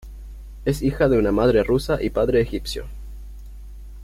Es 0.65 0.81
hija 0.81 1.07
de 1.09 1.19
una 1.19 1.31
madre 1.31 1.61
rusa 1.63 2.01
y 2.01 2.09
padre 2.09 2.41
egipcio. 2.41 2.85